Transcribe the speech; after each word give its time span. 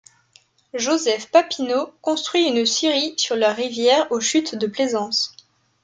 Joseph 0.73 1.29
Papineau 1.29 1.93
construit 2.01 2.47
une 2.47 2.65
scierie 2.65 3.13
sur 3.17 3.35
la 3.35 3.53
rivière 3.53 4.11
aux 4.11 4.19
chutes 4.19 4.55
de 4.55 4.65
Plaisance. 4.65 5.35